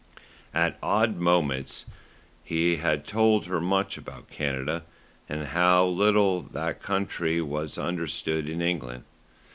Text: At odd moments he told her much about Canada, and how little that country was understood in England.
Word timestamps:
At 0.55 0.79
odd 0.81 1.17
moments 1.17 1.85
he 2.43 2.75
told 3.05 3.45
her 3.45 3.61
much 3.61 3.99
about 3.99 4.31
Canada, 4.31 4.81
and 5.29 5.49
how 5.49 5.85
little 5.85 6.41
that 6.41 6.81
country 6.81 7.39
was 7.39 7.77
understood 7.77 8.49
in 8.49 8.63
England. 8.63 9.03